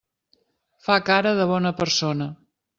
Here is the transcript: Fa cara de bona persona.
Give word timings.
Fa 0.87 0.97
cara 1.11 1.35
de 1.43 1.47
bona 1.53 1.75
persona. 1.85 2.33